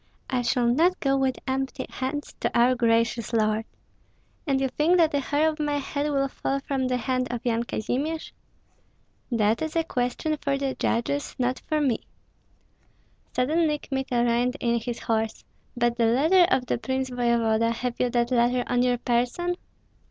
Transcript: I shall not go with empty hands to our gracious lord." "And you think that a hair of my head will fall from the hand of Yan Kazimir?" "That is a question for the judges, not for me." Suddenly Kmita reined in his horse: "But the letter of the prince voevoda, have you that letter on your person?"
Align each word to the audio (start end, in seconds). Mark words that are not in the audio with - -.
I 0.31 0.41
shall 0.41 0.65
not 0.65 0.99
go 0.99 1.15
with 1.15 1.37
empty 1.47 1.85
hands 1.87 2.33
to 2.39 2.49
our 2.57 2.73
gracious 2.73 3.33
lord." 3.33 3.65
"And 4.47 4.59
you 4.59 4.67
think 4.67 4.97
that 4.97 5.13
a 5.13 5.19
hair 5.19 5.47
of 5.47 5.59
my 5.59 5.77
head 5.77 6.09
will 6.11 6.27
fall 6.27 6.59
from 6.59 6.87
the 6.87 6.97
hand 6.97 7.27
of 7.31 7.41
Yan 7.45 7.65
Kazimir?" 7.65 8.17
"That 9.31 9.61
is 9.61 9.75
a 9.75 9.83
question 9.83 10.37
for 10.37 10.57
the 10.57 10.73
judges, 10.73 11.35
not 11.37 11.59
for 11.67 11.79
me." 11.79 11.99
Suddenly 13.35 13.77
Kmita 13.77 14.23
reined 14.23 14.57
in 14.59 14.79
his 14.79 15.01
horse: 15.01 15.43
"But 15.77 15.97
the 15.97 16.07
letter 16.07 16.47
of 16.49 16.65
the 16.65 16.79
prince 16.79 17.11
voevoda, 17.11 17.71
have 17.71 17.99
you 17.99 18.09
that 18.09 18.31
letter 18.31 18.63
on 18.65 18.81
your 18.81 18.97
person?" 18.97 19.55